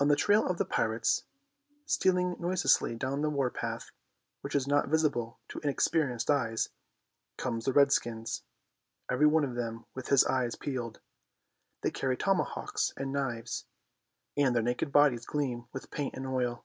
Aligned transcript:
On 0.00 0.08
the 0.08 0.16
trail 0.16 0.44
of 0.44 0.58
the 0.58 0.64
pirates, 0.64 1.26
stealing 1.86 2.34
noiselessly 2.40 2.96
down 2.96 3.20
the 3.20 3.30
war 3.30 3.50
path, 3.50 3.92
which 4.40 4.56
is 4.56 4.66
not 4.66 4.88
visible 4.88 5.38
to 5.48 5.60
inexperienced 5.60 6.28
eyes, 6.28 6.70
come 7.36 7.60
the 7.60 7.72
redskins, 7.72 8.42
every 9.08 9.26
one 9.26 9.44
of 9.44 9.54
them 9.54 9.86
with 9.94 10.08
his 10.08 10.24
eyes 10.24 10.56
peeled. 10.56 10.98
They 11.82 11.92
carry 11.92 12.16
tomahawks 12.16 12.92
and 12.96 13.12
knives, 13.12 13.66
and 14.36 14.56
their 14.56 14.60
naked 14.64 14.90
bodies 14.90 15.24
gleam 15.24 15.68
with 15.72 15.92
paint 15.92 16.16
and 16.16 16.26
oil. 16.26 16.64